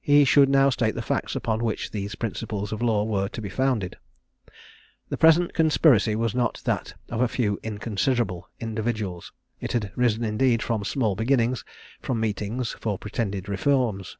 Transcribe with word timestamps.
He 0.00 0.24
should 0.24 0.48
now 0.48 0.70
state 0.70 0.94
the 0.94 1.02
facts, 1.02 1.36
upon 1.36 1.62
which 1.62 1.90
these 1.90 2.14
principles 2.14 2.72
of 2.72 2.80
law 2.80 3.04
were 3.04 3.28
to 3.28 3.40
be 3.42 3.50
founded. 3.50 3.98
The 5.10 5.18
present 5.18 5.52
conspiracy 5.52 6.16
was 6.16 6.34
not 6.34 6.62
that 6.64 6.94
of 7.10 7.20
a 7.20 7.28
few 7.28 7.60
inconsiderable 7.62 8.48
individuals; 8.60 9.30
it 9.60 9.72
had 9.72 9.92
risen 9.94 10.24
indeed 10.24 10.62
from 10.62 10.84
small 10.84 11.14
beginnings, 11.16 11.66
from 12.00 12.18
meetings 12.18 12.72
for 12.80 12.96
pretended 12.98 13.46
reforms. 13.46 14.16